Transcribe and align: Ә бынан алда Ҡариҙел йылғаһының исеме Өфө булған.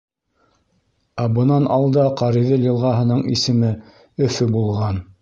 Ә 1.25 1.27
бынан 1.35 1.69
алда 1.77 2.07
Ҡариҙел 2.23 2.67
йылғаһының 2.71 3.25
исеме 3.37 3.73
Өфө 4.29 4.53
булған. 4.59 5.05